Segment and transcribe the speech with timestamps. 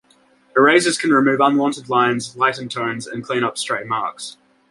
[0.57, 4.35] Erasers can remove unwanted lines, lighten tones, and clean up stray marks.